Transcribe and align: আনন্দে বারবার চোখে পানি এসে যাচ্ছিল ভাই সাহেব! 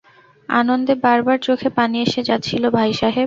আনন্দে 0.49 0.93
বারবার 1.03 1.37
চোখে 1.47 1.69
পানি 1.77 1.97
এসে 2.05 2.21
যাচ্ছিল 2.29 2.63
ভাই 2.77 2.91
সাহেব! 2.93 3.19